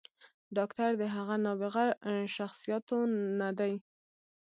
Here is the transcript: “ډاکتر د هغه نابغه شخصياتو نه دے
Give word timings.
“ډاکتر 0.57 0.89
د 1.01 1.03
هغه 1.15 1.35
نابغه 1.45 1.85
شخصياتو 2.35 2.97
نه 3.39 3.49
دے 3.57 3.73